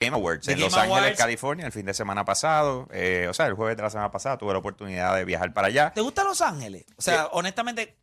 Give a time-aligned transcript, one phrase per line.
[0.00, 1.18] Game Awards The en Game Los Ángeles.
[1.18, 2.86] California, el fin de semana pasado.
[2.92, 5.68] eh, o sea, el jueves de la semana pasada tuve la oportunidad de viajar para
[5.68, 5.92] allá.
[5.92, 6.84] ¿Te gusta Los Ángeles?
[6.96, 7.96] O sea, honestamente,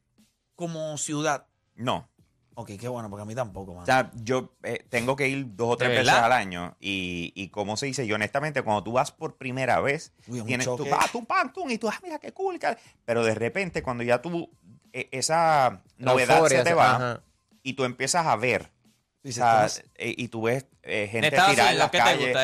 [0.56, 1.48] como ciudad.
[1.76, 2.10] No.
[2.58, 3.84] Ok, qué bueno, porque a mí tampoco, man.
[3.84, 6.26] O sea, yo eh, tengo que ir dos o tres ¿De veces verdad?
[6.26, 6.78] al año.
[6.80, 10.66] Y, y como se dice, yo honestamente, cuando tú vas por primera vez, Uy, tienes
[10.66, 10.92] tú, choque.
[10.94, 12.58] ah, tú, pam, tum, y tú, ah, mira qué cool.
[12.58, 14.50] qué- Pero de repente, cuando ya tú,
[14.94, 17.22] eh, esa La novedad euforia, se te va ajá.
[17.62, 18.72] y tú empiezas a ver.
[19.28, 22.38] O sea, eh, y tú ves eh, gente tirada en las calles.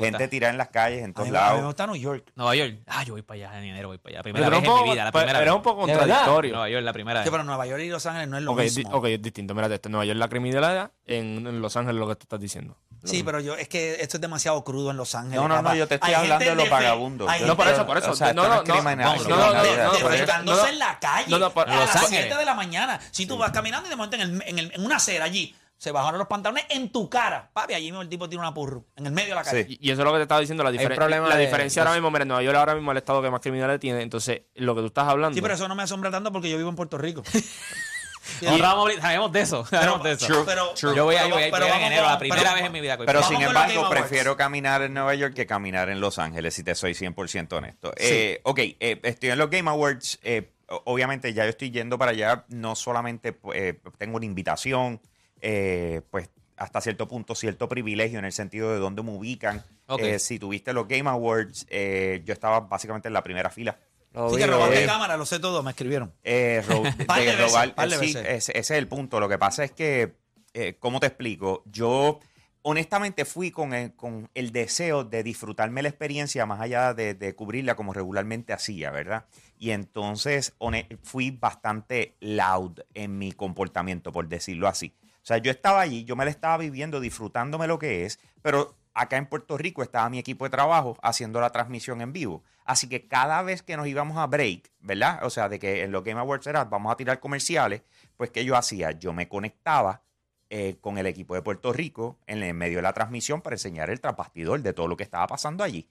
[0.00, 1.60] Gente tirada en las calles, en todos Ay, lados.
[1.60, 2.32] Me gusta New York.
[2.34, 2.78] Nueva York.
[2.86, 4.22] Ah, yo voy para allá en enero, voy para allá.
[4.24, 5.04] Primera pero vez poco, en mi vida.
[5.04, 6.52] La pues, primera pero es un poco contradictorio.
[6.52, 7.30] Nueva York, la primera vez.
[7.30, 8.90] Pero Nueva York y Los Ángeles no es lo okay, mismo.
[8.96, 9.54] Ok, es distinto.
[9.54, 12.76] Mira, esto, Nueva York la criminalidad, en, en Los Ángeles lo que tú estás diciendo.
[13.04, 15.40] Sí, pero yo, es que esto es demasiado crudo en Los Ángeles.
[15.40, 17.30] No, no, no, yo te estoy hablando de los vagabundos.
[17.46, 18.12] No, por eso, por eso.
[18.34, 21.34] No, no, no, no, no, en la calle.
[21.34, 23.00] A las 7 de la mañana.
[23.12, 26.66] Si tú vas caminando y de momento en una acera allí, se bajaron los pantalones
[26.68, 27.48] en tu cara.
[27.54, 29.64] Papi, allí mismo el tipo tiene una purru en el medio de la calle.
[29.66, 29.78] Sí.
[29.80, 31.94] Y eso es lo que te estaba diciendo, la, diferen- problema la de- diferencia ahora
[31.94, 34.42] mismo, mira, en Nueva York ahora mismo es el estado que más criminales tiene, entonces
[34.56, 35.34] lo que tú estás hablando...
[35.34, 37.22] Sí, pero eso no me asombra tanto porque yo vivo en Puerto Rico.
[38.42, 39.64] Nosotros vamos a- sabemos de eso.
[39.66, 40.26] Sabemos de eso.
[40.26, 40.94] True, pero- true.
[40.94, 42.42] Yo voy a pero- voy a- pero voy a en vamos enero, con- la primera
[42.42, 42.98] pero- vez en mi vida.
[42.98, 46.74] Pero sin embargo, prefiero caminar en Nueva York que caminar en Los Ángeles, si te
[46.74, 47.92] soy 100% honesto.
[47.96, 50.18] Eh, ok, eh, estoy en los Game Awards.
[50.22, 50.52] eh,
[50.84, 52.44] obviamente ya yo estoy yendo para allá.
[52.48, 53.36] No solamente
[53.98, 55.00] tengo una invitación,
[55.40, 59.64] eh, pues hasta cierto punto cierto privilegio en el sentido de dónde me ubican.
[59.98, 63.78] Eh, si tuviste los Game Awards, eh, yo estaba básicamente en la primera fila.
[64.12, 66.12] Lo Sí, vi, que robaste cámara, lo sé todo, me escribieron.
[66.22, 66.82] Eh, ro-
[67.16, 69.20] de de robar- sí, ese, ese es el punto.
[69.20, 70.16] Lo que pasa es que,
[70.52, 71.62] eh, ¿cómo te explico?
[71.66, 72.20] Yo
[72.62, 77.34] honestamente fui con el, con el deseo de disfrutarme la experiencia más allá de, de
[77.34, 79.24] cubrirla como regularmente hacía, ¿verdad?
[79.58, 80.54] Y entonces
[81.02, 84.94] fui bastante loud en mi comportamiento, por decirlo así.
[85.22, 88.76] O sea, yo estaba allí, yo me la estaba viviendo, disfrutándome lo que es, pero
[88.94, 92.42] acá en Puerto Rico estaba mi equipo de trabajo haciendo la transmisión en vivo.
[92.64, 95.20] Así que cada vez que nos íbamos a break, ¿verdad?
[95.24, 97.82] O sea, de que en los Game Awards era, vamos a tirar comerciales,
[98.16, 98.92] pues ¿qué yo hacía?
[98.92, 100.02] Yo me conectaba
[100.48, 103.90] eh, con el equipo de Puerto Rico en el medio de la transmisión para enseñar
[103.90, 105.88] el trasbastidor de todo lo que estaba pasando allí.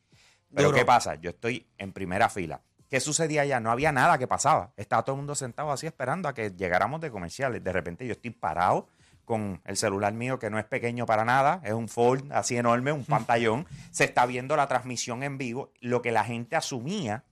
[0.54, 0.78] Pero Duro.
[0.78, 1.16] ¿qué pasa?
[1.16, 2.62] Yo estoy en primera fila.
[2.90, 3.60] ¿Qué sucedía allá?
[3.60, 4.74] No había nada que pasaba.
[4.76, 7.64] Estaba todo el mundo sentado así esperando a que llegáramos de comerciales.
[7.64, 8.90] De repente yo estoy parado
[9.30, 12.92] con el celular mío que no es pequeño para nada, es un Fold así enorme,
[12.92, 13.68] un pantallón.
[13.92, 15.72] Se está viendo la transmisión en vivo.
[15.82, 17.26] Lo que la gente asumía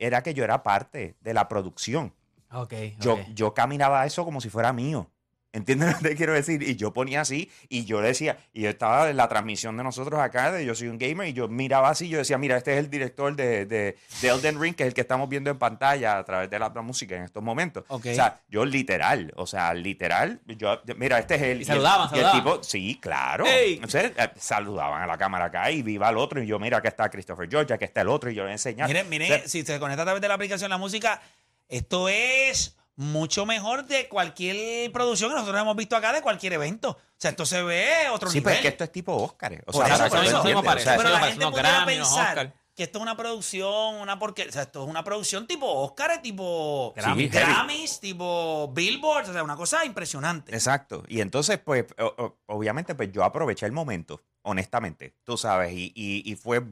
[0.00, 2.12] era que yo era parte de la producción.
[2.50, 5.08] Ok, Yo, yo caminaba eso como si fuera mío.
[5.54, 6.62] ¿Entiendes lo que quiero decir?
[6.62, 10.20] Y yo ponía así y yo decía, y yo estaba en la transmisión de nosotros
[10.20, 12.80] acá, de Yo Soy un Gamer, y yo miraba así, yo decía, mira, este es
[12.80, 16.18] el director de, de, de Elden Ring, que es el que estamos viendo en pantalla
[16.18, 17.84] a través de la, la música en estos momentos.
[17.86, 18.06] Ok.
[18.10, 21.60] O sea, yo literal, o sea, literal, yo, mira, este es.
[21.60, 22.54] Y saludaban, el, y el saludaban.
[22.56, 23.46] tipo, sí, claro.
[23.46, 23.74] ¡Ey!
[23.74, 26.88] Entonces, eh, saludaban a la cámara acá y viva el otro, y yo, mira, acá
[26.88, 28.88] está Christopher George, aquí está el otro, y yo le enseñaba.
[28.88, 31.22] Miren, miren, O sea, si se conecta a través de la aplicación la música,
[31.68, 36.90] esto es mucho mejor de cualquier producción que nosotros hemos visto acá de cualquier evento.
[36.90, 38.44] O sea, esto se ve otro Sí, nivel.
[38.44, 39.62] pero es que esto es tipo Oscar.
[39.66, 40.14] O Por sea, eso, eso.
[40.16, 40.88] tú mismo entiendas, parece.
[40.88, 42.54] o sea, pero sí, la gente unos pudiera pensar Oscar.
[42.76, 46.22] que esto es una producción, una porque, o sea, esto es una producción tipo Oscar,
[46.22, 47.28] tipo Grammy.
[47.28, 50.54] Grammys, tipo Billboard, o sea, una cosa impresionante.
[50.54, 51.02] Exacto.
[51.08, 55.92] Y entonces, pues, o- o- obviamente, pues yo aproveché el momento, honestamente, tú sabes, y,
[55.96, 56.62] y- y fue,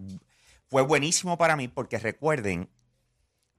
[0.69, 2.69] fue buenísimo para mí porque recuerden,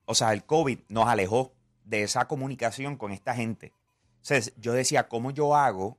[0.05, 1.53] o sea, el COVID nos alejó
[1.85, 3.73] de esa comunicación con esta gente.
[4.21, 5.97] Entonces, yo decía, ¿cómo yo hago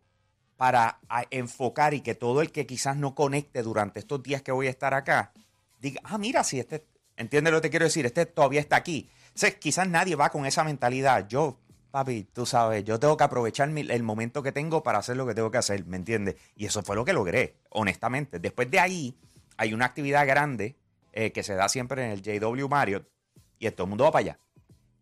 [0.56, 4.52] para a- enfocar y que todo el que quizás no conecte durante estos días que
[4.52, 5.32] voy a estar acá,
[5.80, 6.86] diga, ah, mira, si este,
[7.16, 8.06] ¿entiendes lo que te quiero decir?
[8.06, 9.10] Este todavía está aquí.
[9.28, 11.26] Entonces, quizás nadie va con esa mentalidad.
[11.28, 11.58] Yo,
[11.90, 15.34] papi, tú sabes, yo tengo que aprovechar el momento que tengo para hacer lo que
[15.34, 16.36] tengo que hacer, ¿me entiendes?
[16.56, 18.38] Y eso fue lo que logré, honestamente.
[18.38, 19.14] Después de ahí,
[19.56, 20.76] hay una actividad grande
[21.12, 23.08] eh, que se da siempre en el JW Marriott
[23.58, 24.38] y todo el mundo va para allá.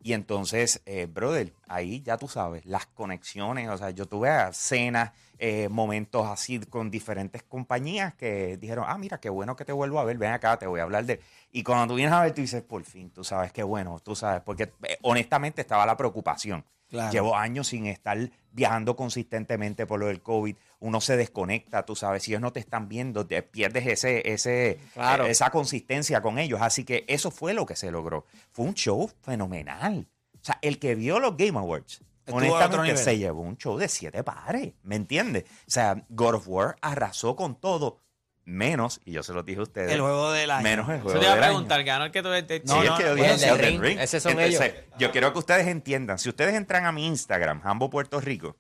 [0.04, 5.12] Y entonces, eh, brother, ahí ya tú sabes, las conexiones, o sea, yo tuve cenas,
[5.38, 10.00] eh, momentos así con diferentes compañías que dijeron, ah, mira, qué bueno que te vuelvo
[10.00, 11.20] a ver, ven acá, te voy a hablar de...
[11.52, 14.16] Y cuando tú vienes a ver, tú dices, por fin, tú sabes, qué bueno, tú
[14.16, 16.64] sabes, porque eh, honestamente estaba la preocupación.
[16.92, 17.10] Claro.
[17.10, 18.18] Llevo años sin estar
[18.52, 20.54] viajando consistentemente por lo del COVID.
[20.80, 22.22] Uno se desconecta, tú sabes.
[22.22, 25.24] Si ellos no te están viendo, te pierdes ese, ese, Claro.
[25.24, 26.60] esa consistencia con ellos.
[26.60, 28.26] Así que eso fue lo que se logró.
[28.52, 30.06] Fue un show fenomenal.
[30.34, 33.88] O sea, el que vio los Game Awards, Estuvo honestamente, se llevó un show de
[33.88, 34.74] siete pares.
[34.82, 35.44] ¿Me entiendes?
[35.66, 38.00] O sea, God of War arrasó con todo,
[38.44, 40.62] menos, y yo se lo dije a ustedes, El juego del año.
[40.64, 41.52] menos el juego te iba a del año.
[41.52, 43.58] preguntar, ganó el que tú te- Sí, No, es no, que yo no, dije el
[43.58, 43.98] Ring, Ring.
[44.00, 44.84] ese son Entonces, ellos.
[44.98, 46.18] Yo quiero que ustedes entiendan.
[46.18, 48.56] Si ustedes entran a mi Instagram, Jambo Puerto Rico,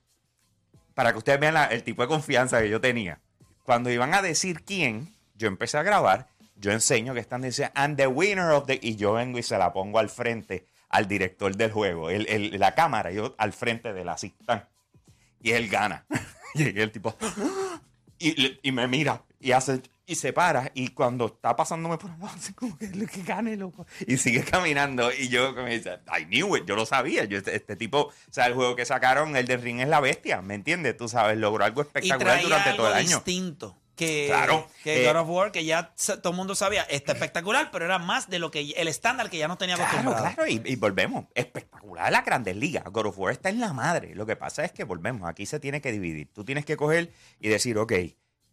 [0.94, 3.20] para que ustedes vean la- el tipo de confianza que yo tenía.
[3.64, 7.96] Cuando iban a decir quién, yo empecé a grabar, yo enseño que están diciendo, and
[7.96, 8.78] the winner of the...
[8.80, 12.60] Y yo vengo y se la pongo al frente al director del juego, el- el-
[12.60, 14.66] la cámara, yo al frente de la asistente.
[15.40, 16.04] Y él gana.
[16.54, 17.16] y el tipo...
[18.18, 22.32] Y me mira y hace y se para y cuando está pasándome por al lado
[22.34, 26.56] hace como que, que gane loco y sigue caminando y yo me dice I knew
[26.56, 29.46] it yo lo sabía yo este, este tipo o sea el juego que sacaron el
[29.46, 30.96] de ring es la bestia ¿me entiendes?
[30.96, 35.06] tú sabes logró algo espectacular durante algo todo el año distinto que, Claro, que eh,
[35.06, 38.38] God of War, que ya todo el mundo sabía, está espectacular, pero era más de
[38.38, 41.26] lo que el estándar que ya no tenía Claro, claro, y, y volvemos.
[41.34, 42.84] Espectacular la Grandes Ligas.
[42.90, 44.14] God of War está en la madre.
[44.14, 45.28] Lo que pasa es que volvemos.
[45.28, 46.32] Aquí se tiene que dividir.
[46.32, 47.92] Tú tienes que coger y decir, ok,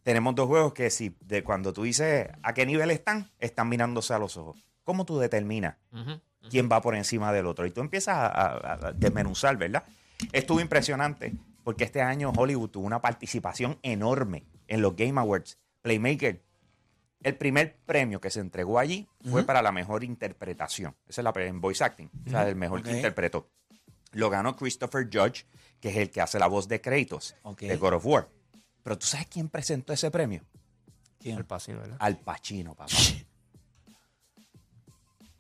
[0.04, 4.14] tenemos dos juegos que si de cuando tú dices a qué nivel están, están mirándose
[4.14, 4.64] a los ojos.
[4.84, 6.20] ¿Cómo tú determinas Ujú.
[6.50, 7.66] quién va por encima del otro?
[7.66, 9.84] Y tú empiezas a, a- a desmenuzar, ¿verdad?
[10.32, 15.58] Estuvo impresionante porque este año Hollywood tuvo una participación enorme en los Game Awards.
[15.82, 16.42] Playmaker,
[17.22, 20.96] el primer premio que se entregó allí fue para la mejor interpretación.
[21.08, 22.86] Esa es la en voice acting, o sea, el mejor Ok.
[22.86, 23.50] que interpretó.
[24.12, 25.46] Lo ganó Christopher Judge,
[25.80, 27.62] que es el que hace la voz de Kratos Ok.
[27.62, 28.28] de God of War.
[28.84, 30.44] Pero tú sabes quién presentó ese premio?
[31.20, 31.38] ¿Quién?
[31.38, 31.98] El pasino, ¿verdad?
[32.00, 32.94] Al Pacino, papá.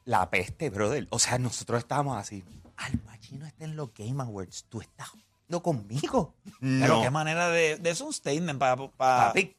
[0.05, 1.07] La peste, brother.
[1.11, 2.43] O sea, nosotros estábamos así.
[2.77, 4.65] Al Pacino está en los Game Awards.
[4.69, 6.35] Tú estás jugando conmigo.
[6.59, 9.55] Pero No, qué manera de, de eso un statement para papi.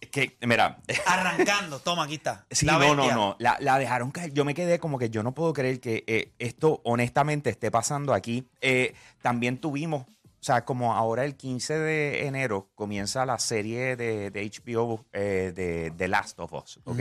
[0.00, 1.78] Es que, mira, arrancando.
[1.78, 2.46] Toma, aquí está.
[2.50, 3.36] Sí, La no, no, no.
[3.38, 4.32] La, la dejaron caer.
[4.32, 8.12] Yo me quedé como que yo no puedo creer que eh, esto honestamente esté pasando
[8.12, 8.46] aquí.
[8.60, 10.04] Eh, también tuvimos,
[10.46, 15.92] sea, como ahora el 15 de enero comienza la serie de, de HBO eh, de
[15.96, 17.00] The Last of Us, ¿ok?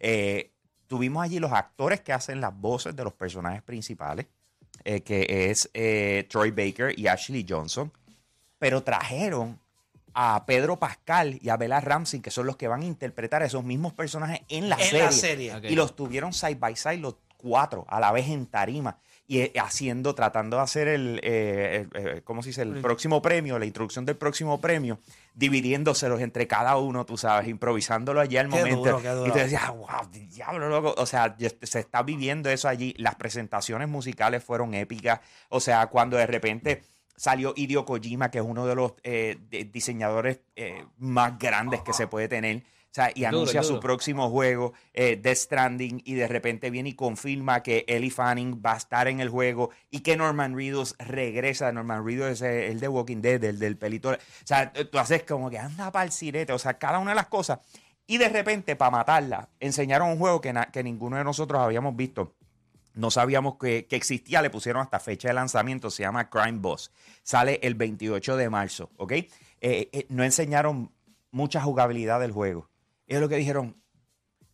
[0.00, 0.52] Eh,
[0.86, 4.26] tuvimos allí los actores que hacen las voces de los personajes principales,
[4.84, 7.92] eh, que es eh, Troy Baker y Ashley Johnson,
[8.58, 9.58] pero trajeron
[10.14, 13.46] a Pedro Pascal y a Bella Ramsey, que son los que van a interpretar a
[13.46, 15.02] esos mismos personajes en la En serie.
[15.04, 15.60] la serie.
[15.64, 18.98] Y los tuvieron side by side los cuatro a la vez en tarima
[19.28, 22.62] y eh, haciendo, tratando de hacer el, eh, eh, ¿cómo se dice?
[22.62, 25.00] El próximo premio, la introducción del próximo premio,
[25.34, 28.78] dividiéndoselos entre cada uno, tú sabes, improvisándolo allí al Qué momento.
[28.80, 29.26] duro, qué duro.
[29.28, 30.94] Y tú decías, wow, diablo, loco.
[30.98, 32.94] O sea, se está viviendo eso allí.
[32.98, 35.20] Las presentaciones musicales fueron épicas.
[35.48, 36.82] O sea, cuando de repente
[37.16, 41.92] salió Hideo Kojima, que es uno de los eh, de- diseñadores eh, más grandes que
[41.92, 42.62] se puede tener.
[42.96, 46.94] Sea, y Duro, anuncia su próximo juego, eh, Death Stranding, y de repente viene y
[46.94, 51.70] confirma que Ellie Fanning va a estar en el juego y que Norman Reedus regresa.
[51.72, 54.12] Norman Reedus es eh, el de Walking Dead, el del pelito.
[54.12, 56.54] O sea, tú haces como que anda para el sirete.
[56.54, 57.58] O sea, cada una de las cosas.
[58.06, 62.34] Y de repente, para matarla, enseñaron un juego que, que ninguno de nosotros habíamos visto.
[62.94, 66.90] No sabíamos que, que existía, le pusieron hasta fecha de lanzamiento, se llama Crime Boss.
[67.22, 69.12] Sale el 28 de marzo, ¿ok?
[69.12, 69.28] Eh,
[69.60, 70.90] eh, no enseñaron
[71.30, 72.70] mucha jugabilidad del juego.
[73.06, 73.76] Ellos lo que dijeron,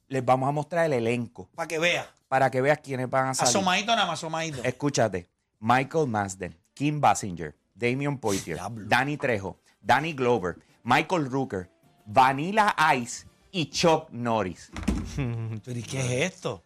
[0.09, 2.07] les vamos a mostrar el elenco Para que vea.
[2.29, 3.49] para que veas quiénes van a salir.
[3.49, 4.63] Asomadito nada más, asomadito.
[4.63, 5.29] Escúchate,
[5.61, 8.85] Michael Masden, Kim Basinger, Damian Poitier, Diablo.
[8.89, 11.71] Danny Trejo, Danny Glover, Michael Rooker,
[12.07, 14.71] Vanilla Ice y Chuck Norris
[15.65, 16.63] Pero ¿y qué es esto?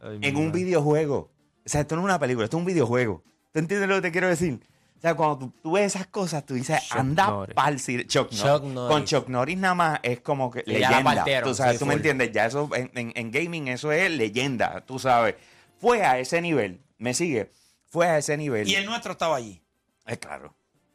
[0.00, 0.64] Ay, en un madre.
[0.64, 1.30] videojuego.
[1.64, 3.22] O sea, esto no es una película, esto es un videojuego.
[3.52, 4.60] ¿Tú entiendes lo que te quiero decir?
[4.96, 8.06] O sea, cuando tú, tú ves esas cosas, tú dices, Chuck anda pa'l Chuck, Norris.
[8.42, 8.92] Chuck Norris.
[8.94, 11.02] Con Chuck Norris nada más es como que leyenda.
[11.02, 14.10] partieron, tú sabes, sí, tú me entiendes, ya eso en, en- en gaming eso es
[14.10, 15.34] leyenda, tú sabes.
[15.78, 17.52] Fue a ese nivel, me sigue,
[17.88, 18.66] fue a ese nivel.
[18.66, 19.60] Y el nuestro estaba allí.
[20.06, 20.54] Es claro.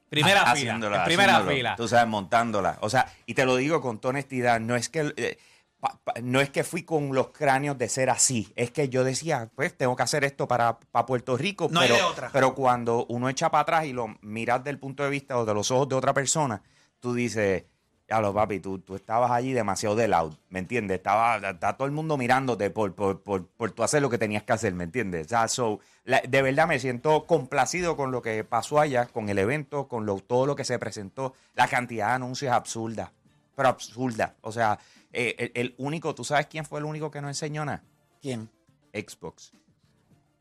[0.10, 0.52] Primera fila.
[0.52, 1.76] Haciéndola, En primera fila.
[1.78, 2.78] Tú sabes, montándola.
[2.82, 5.38] O sea, y te lo digo con toda honestidad, no es que eh,
[5.82, 9.04] pa- pa- no es que fui con los cráneos de ser así, es que yo
[9.04, 12.30] decía, pues tengo que hacer esto para, para Puerto Rico, No hay pero, de otra.
[12.32, 15.54] pero cuando uno echa para atrás y lo miras del punto de vista o de
[15.54, 16.62] los ojos de otra persona,
[17.02, 17.66] tú dices,
[18.08, 20.98] ya lo papi, tú, tú estabas allí demasiado de loud, ¿me entiendes?
[20.98, 24.44] Estaba, está todo el mundo mirándote por, por, por, por tú hacer lo que tenías
[24.44, 25.28] que hacer, ¿me entiendes?
[25.28, 29.30] O sea, so, la- de verdad me siento complacido con lo que pasó allá, con
[29.30, 33.14] el evento, con lo, todo lo que se presentó, la cantidad de anuncios absurda,
[33.62, 34.36] pero absurda.
[34.42, 34.80] O sea,
[35.14, 37.84] eh, el, el único, ¿tú sabes quién fue el único que no enseñó nada?
[38.20, 38.50] ¿Quién?
[38.92, 39.54] Xbox.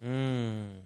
[0.00, 0.78] Mm.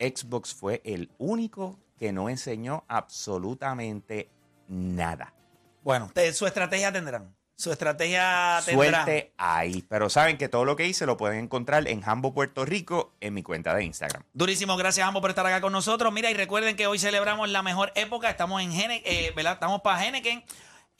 [0.00, 4.30] Xbox fue el único que no enseñó absolutamente
[4.68, 5.34] nada.
[5.82, 7.34] Bueno, te- su estrategia tendrán.
[7.56, 9.04] Su estrategia tendrá.
[9.04, 9.84] Suerte ahí.
[9.88, 13.34] Pero saben que todo lo que hice lo pueden encontrar en Hambo Puerto Rico en
[13.34, 14.22] mi cuenta de Instagram.
[14.32, 16.12] Durísimo, gracias ambos por estar acá con nosotros.
[16.12, 18.30] Mira, y recuerden que hoy celebramos la mejor época.
[18.30, 19.54] Estamos en Hene- eh, ¿verdad?
[19.54, 20.44] Estamos para Henneken.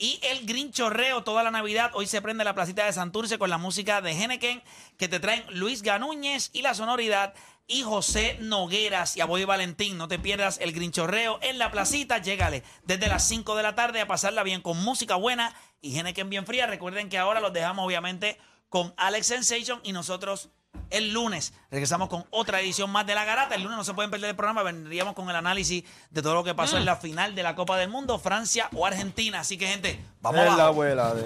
[0.01, 1.91] Y el Grinchorreo toda la Navidad.
[1.93, 4.63] Hoy se prende la placita de Santurce con la música de Henneken
[4.97, 7.35] que te traen Luis Ganúñez y la sonoridad
[7.67, 9.99] y José Nogueras y Aboy Valentín.
[9.99, 12.19] No te pierdas el Grinchorreo en la placita.
[12.19, 16.31] Llégale desde las 5 de la tarde a pasarla bien con música buena y Henneken
[16.31, 16.69] bien fría.
[16.69, 18.39] Recuerden que ahora los dejamos obviamente
[18.69, 20.51] con Alex Sensation y nosotros
[20.91, 23.55] el lunes regresamos con otra edición más de La Garata.
[23.55, 24.63] El lunes no se pueden perder el programa.
[24.63, 27.77] Vendríamos con el análisis de todo lo que pasó en la final de la Copa
[27.77, 29.41] del Mundo, Francia o Argentina.
[29.41, 31.23] Así que, gente, vamos Es la abuela de...